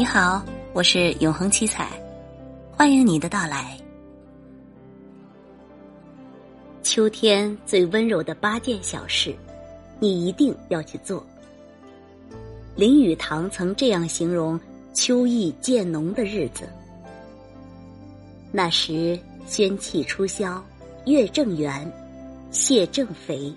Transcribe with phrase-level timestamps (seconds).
[0.00, 0.42] 你好，
[0.72, 1.90] 我是永恒七彩，
[2.72, 3.78] 欢迎你的到来。
[6.82, 9.34] 秋天最温柔的八件小事，
[9.98, 11.22] 你一定要去做。
[12.76, 14.58] 林语堂曾这样形容
[14.94, 16.66] 秋意渐浓的日子：
[18.50, 20.64] 那时仙气初消，
[21.04, 21.92] 月正圆，
[22.50, 23.52] 蟹正肥，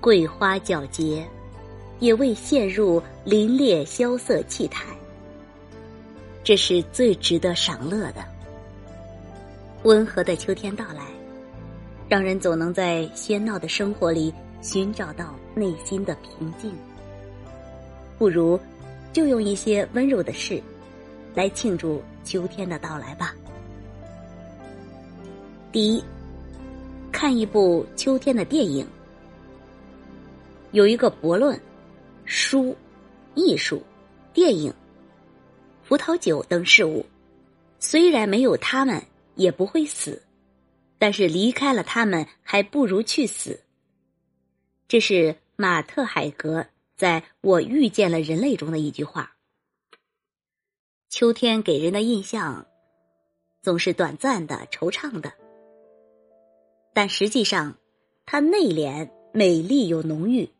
[0.00, 1.22] 桂花皎洁，
[2.00, 4.86] 也未陷入凛冽萧瑟气态。
[6.42, 8.24] 这是最值得赏乐的。
[9.84, 11.04] 温和的秋天到来，
[12.08, 16.72] 让人总能在喧闹的生活里寻找到内心的平静。
[18.18, 18.58] 不如，
[19.12, 20.60] 就用一些温柔的事，
[21.34, 23.34] 来庆祝秋天的到来吧。
[25.70, 26.02] 第一，
[27.12, 28.86] 看一部秋天的电影。
[30.72, 31.58] 有一个博论，
[32.24, 32.74] 书、
[33.34, 33.82] 艺术、
[34.32, 34.72] 电影。
[35.88, 37.06] 葡萄酒等事物，
[37.78, 39.02] 虽然没有他们
[39.36, 40.22] 也不会死，
[40.98, 43.58] 但是离开了他们，还不如去死。
[44.86, 49.34] 这是马特海格在我遇见了人类中的一句话。
[51.08, 52.66] 秋天给人的印象，
[53.62, 55.32] 总是短暂的、惆怅的，
[56.92, 57.74] 但实际上，
[58.26, 60.50] 它内敛、美丽又浓郁，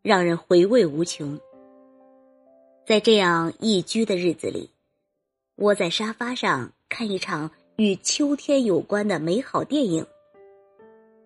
[0.00, 1.38] 让人回味无穷。
[2.86, 4.70] 在这样宜居的日子里，
[5.56, 10.06] 窝在沙发上看一场与秋天有关的美好电影，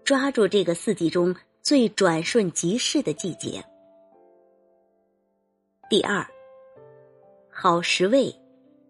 [0.04, 3.64] 抓住这个四季中最转瞬即逝的季节。
[5.90, 6.24] 第二，
[7.50, 8.32] 好食味，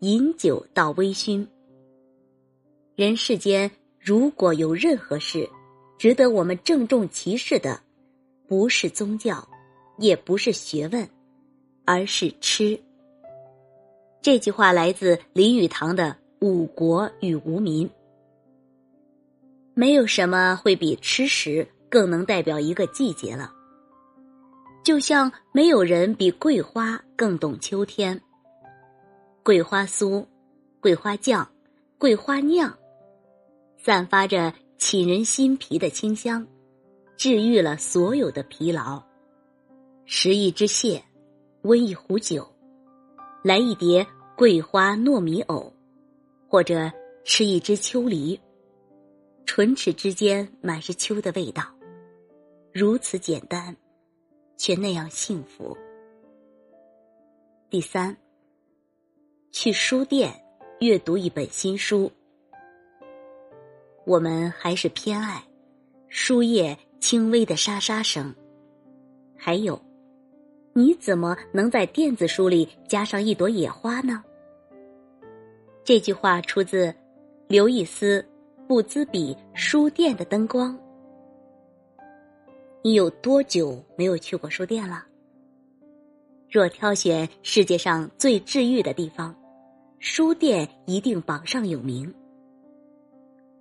[0.01, 1.47] 饮酒到微醺。
[2.97, 5.49] 人世间如果有任何事
[5.97, 7.81] 值得我们郑重其事的，
[8.47, 9.49] 不是宗教，
[9.97, 11.09] 也不是学问。
[11.89, 12.79] 而是吃。
[14.21, 16.15] 这句话来自林语堂的
[16.47, 17.89] 《五国与无民》。
[19.73, 23.51] 没有什么会比吃食更能代表一个季节了。
[24.85, 28.21] 就像没有人比桂花更懂秋天。
[29.43, 30.23] 桂花酥、
[30.81, 31.49] 桂花酱、
[31.97, 32.71] 桂花酿，
[33.79, 36.47] 散发着沁人心脾的清香，
[37.17, 39.03] 治愈了所有的疲劳。
[40.05, 41.03] 食一只蟹。
[41.69, 42.49] 温一壶酒，
[43.45, 45.71] 来一碟桂花糯米藕，
[46.49, 46.91] 或者
[47.25, 48.41] 吃一只秋梨，
[49.45, 51.63] 唇齿之间满是秋的味道，
[52.73, 53.77] 如此简单，
[54.57, 55.77] 却那样幸福。
[57.69, 58.17] 第三，
[59.53, 60.33] 去书店
[60.81, 62.11] 阅读一本新书，
[64.07, 65.45] 我们还是偏爱
[66.09, 68.35] 书页轻微的沙沙声，
[69.37, 69.88] 还有。
[70.79, 74.23] 你怎么能在电子书里加上一朵野花呢？
[75.83, 76.95] 这句话出自
[77.49, 78.25] 刘易斯·
[78.69, 80.73] 布兹比《书店的灯光》。
[82.81, 85.05] 你有多久没有去过书店了？
[86.49, 89.35] 若挑选世界上最治愈的地方，
[89.99, 92.15] 书店一定榜上有名。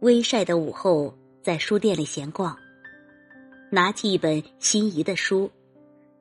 [0.01, 1.11] 微晒的午后，
[1.41, 2.55] 在书店里闲逛，
[3.71, 5.49] 拿起一本心仪的书。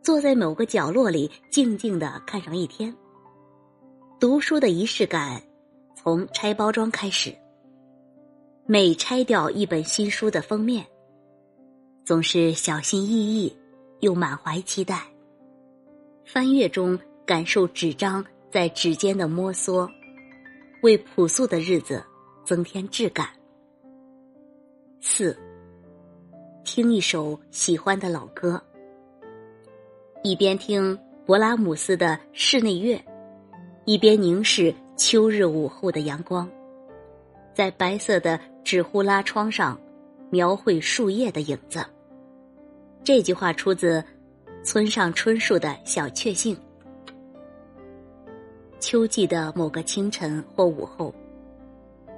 [0.06, 2.94] 坐在某个角落里，静静的看上一天。
[4.20, 5.42] 读书的仪式感，
[5.96, 7.34] 从拆包装开始。
[8.66, 10.86] 每拆掉一本新书的封面，
[12.04, 13.52] 总是小心翼翼，
[13.98, 15.02] 又满怀期待。
[16.24, 16.96] 翻阅中，
[17.26, 19.90] 感受纸张在指尖的摩挲，
[20.84, 22.00] 为朴素的日子
[22.44, 23.28] 增添质感。
[25.00, 25.36] 四，
[26.62, 28.62] 听一首喜欢的老歌。
[30.26, 33.00] 一边听勃拉姆斯的室内乐，
[33.84, 36.50] 一边凝视秋日午后的阳光，
[37.54, 39.80] 在白色的纸呼啦窗上
[40.28, 41.78] 描绘树叶的影子。
[43.04, 44.02] 这句话出自
[44.64, 46.58] 村上春树的小确幸。
[48.80, 51.14] 秋季的某个清晨或午后，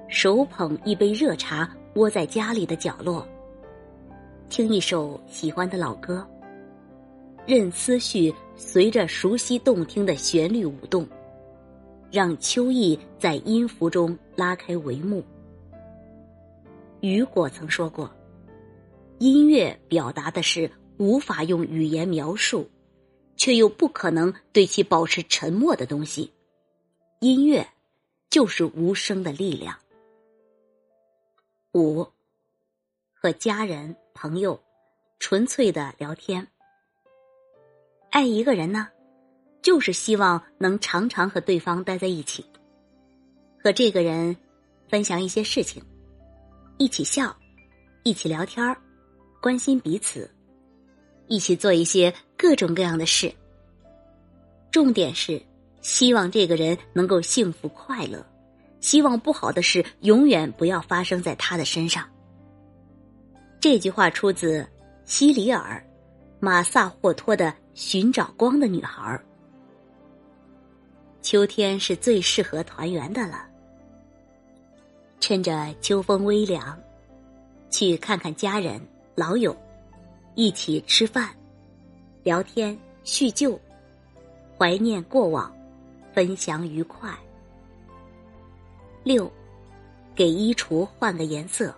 [0.08, 3.28] 手捧一杯热茶，窝在家里的角落，
[4.48, 6.26] 听一首喜欢的老歌。
[7.48, 11.08] 任思绪随着熟悉动听的旋律舞动，
[12.12, 15.24] 让秋意在音符中拉开帷幕。
[17.00, 18.14] 雨果曾说过
[19.18, 22.68] ：“音乐表达的是无法用语言描述，
[23.34, 26.30] 却又不可能对其保持沉默的东西。
[27.20, 27.66] 音乐
[28.28, 29.74] 就是无声的力量。”
[31.72, 32.06] 五，
[33.14, 34.60] 和家人朋友
[35.18, 36.46] 纯粹的聊天。
[38.10, 38.88] 爱一个人呢，
[39.62, 42.44] 就是希望能常常和对方待在一起，
[43.62, 44.36] 和这个人
[44.88, 45.82] 分享一些事情，
[46.78, 47.36] 一起笑，
[48.02, 48.76] 一起聊天
[49.40, 50.28] 关心彼此，
[51.26, 53.32] 一起做一些各种各样的事。
[54.70, 55.40] 重点是
[55.80, 58.24] 希望这个人能够幸福快乐，
[58.80, 62.08] 希望不好的事永远不要发生在他的身上。
[63.60, 64.66] 这句话出自
[65.04, 65.76] 希里尔·
[66.40, 67.46] 马萨霍托的
[67.80, 69.14] 《寻找光的女孩》。
[71.22, 73.48] 秋天是最适合团圆的了，
[75.20, 76.76] 趁着秋风微凉，
[77.70, 78.84] 去看看家人、
[79.14, 79.56] 老友，
[80.34, 81.32] 一起吃饭、
[82.24, 83.56] 聊天、叙旧，
[84.58, 85.56] 怀念过往，
[86.12, 87.16] 分享愉快。
[89.04, 89.30] 六，
[90.16, 91.72] 给衣橱换个颜色。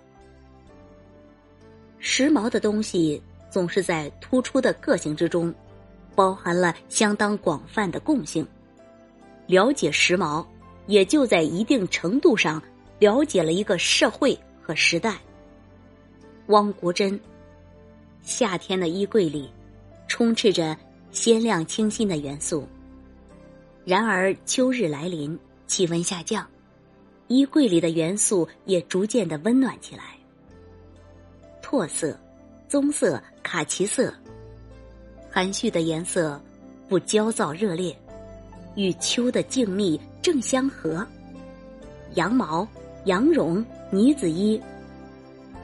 [1.99, 5.55] 时髦的东西总是在突出的个性之中，
[6.15, 8.47] 包含了相当广泛的共性。
[9.47, 10.45] 了解时髦，
[10.87, 12.63] 也就在一定程度上
[12.99, 15.17] 了解了一个社会和时代。
[16.47, 17.19] 汪国真，
[18.23, 19.51] 夏天的衣柜里
[20.09, 20.77] 充斥着
[21.11, 22.67] 鲜亮清新的元素，
[23.85, 26.47] 然而秋日来临，气温下降，
[27.29, 30.17] 衣柜里的元素也逐渐的温暖起来。
[31.63, 32.19] 拓色、
[32.69, 34.13] 棕色、卡其色，
[35.31, 36.41] 含蓄的颜色，
[36.89, 37.97] 不焦躁热烈，
[38.75, 41.07] 与秋的静谧正相合。
[42.15, 42.67] 羊毛、
[43.05, 44.61] 羊绒、呢子衣，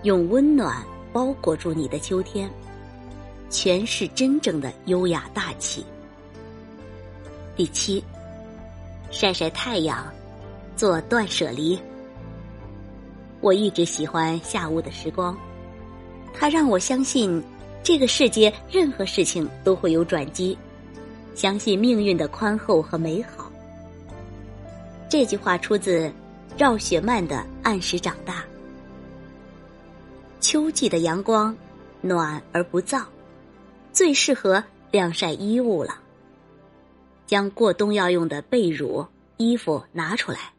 [0.04, 0.80] 用温暖
[1.12, 2.48] 包裹住你的秋天，
[3.50, 5.84] 全是真正的优雅大气。
[7.56, 8.04] 第七，
[9.10, 10.06] 晒晒太阳，
[10.76, 11.76] 做断舍离。
[13.40, 15.36] 我一直喜欢下午的时光。
[16.32, 17.42] 它让我相信，
[17.86, 20.58] 这个世界任何事情都会有转机，
[21.36, 23.48] 相信命运的宽厚和美好。
[25.08, 26.12] 这句话出自
[26.56, 28.40] 赵雪曼的《按时长大》。
[30.40, 31.56] 秋季的阳光
[32.00, 33.04] 暖而不燥，
[33.92, 34.60] 最适合
[34.90, 35.96] 晾晒衣物了。
[37.24, 39.06] 将过冬要用的被褥、
[39.36, 40.52] 衣服拿出来，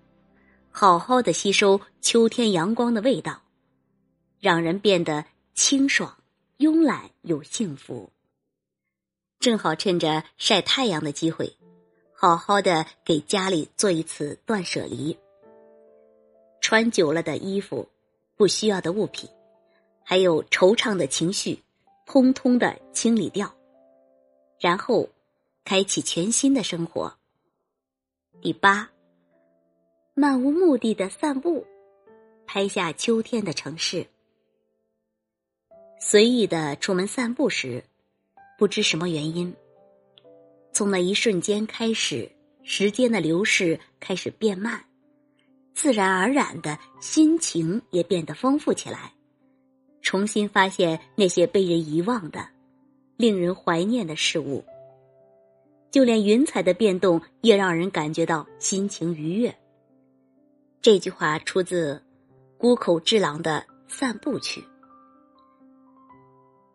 [0.72, 3.42] 好好的吸收秋天阳光的味道，
[4.40, 5.26] 让人变得。
[5.60, 6.14] 清爽、
[6.58, 8.10] 慵懒又幸福。
[9.40, 11.56] 正好趁着晒太阳的机会，
[12.12, 15.16] 好好的给家里做一次断舍离。
[16.60, 17.88] 穿久了的衣服、
[18.36, 19.30] 不需要的物品，
[20.04, 21.62] 还有惆怅的情绪，
[22.08, 23.56] 通通的清理掉，
[24.60, 25.08] 然后
[25.64, 27.16] 开启全新的生活。
[28.42, 28.90] 第八，
[30.16, 31.64] 漫无目的的散步，
[32.48, 34.08] 拍下秋天的城市。
[36.00, 37.84] 随意的出门散步时，
[38.58, 39.54] 不知什么原因，
[40.72, 42.32] 从那一瞬间开始，
[42.64, 44.84] 时间的流逝开始变慢，
[45.74, 49.12] 自然而然的心情也变得丰富起来，
[50.02, 52.48] 重新发现那些被人遗忘的、
[53.18, 54.64] 令人怀念的事物，
[55.90, 59.54] 就连云彩的变动也让人感觉到心情愉悦。
[60.80, 62.02] 这句话出自
[62.58, 64.62] 谷口治郎的《散步曲》。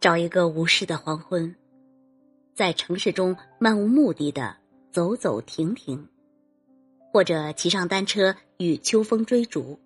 [0.02, 1.54] 找一个无事的黄昏，
[2.56, 4.56] 在城市中漫无目的的
[4.90, 6.04] 走走停停，
[7.12, 9.78] 或者骑上单车与秋风追逐，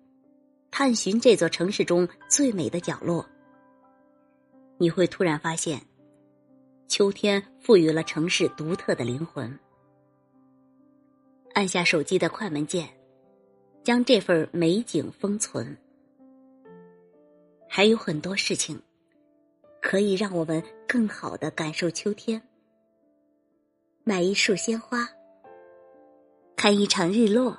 [0.71, 3.23] 探寻这座城市中最美的角落。
[4.79, 5.79] 你会突然发现，
[6.87, 9.59] 秋天赋予了城市独特的灵魂。
[11.53, 12.89] 按下手机的快门键，
[13.83, 15.77] 将这份美景封存。
[17.69, 18.81] 还有很多事情。
[19.87, 22.41] 可以让我们更好的感受秋天。
[24.03, 25.07] 买一束鲜花，
[26.57, 27.57] 看一场日落，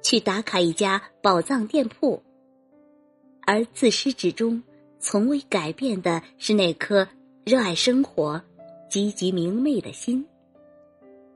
[0.00, 2.22] 去打卡一家宝藏店铺。
[3.44, 4.62] 而自始至终
[5.00, 7.08] 从未改变的是那颗
[7.44, 8.40] 热爱生活、
[8.88, 10.24] 积极明媚的心。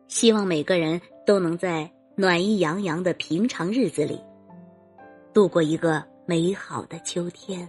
[0.06, 4.20] 希望每个人都能在暖意洋洋的平常日子里，
[5.34, 7.68] 度过一个美好的秋天。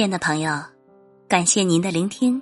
[0.00, 0.50] 亲爱的朋友，
[1.28, 2.40] 感谢您的聆听。